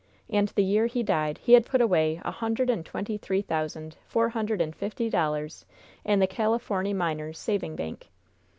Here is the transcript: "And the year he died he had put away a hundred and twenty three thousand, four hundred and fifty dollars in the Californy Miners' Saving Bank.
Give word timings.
"And 0.31 0.47
the 0.47 0.63
year 0.63 0.87
he 0.87 1.03
died 1.03 1.37
he 1.37 1.53
had 1.53 1.63
put 1.63 1.79
away 1.79 2.19
a 2.25 2.31
hundred 2.31 2.71
and 2.71 2.83
twenty 2.83 3.19
three 3.19 3.43
thousand, 3.43 3.97
four 4.07 4.29
hundred 4.29 4.59
and 4.59 4.75
fifty 4.75 5.11
dollars 5.11 5.63
in 6.03 6.17
the 6.17 6.25
Californy 6.25 6.91
Miners' 6.91 7.37
Saving 7.37 7.75
Bank. 7.75 8.09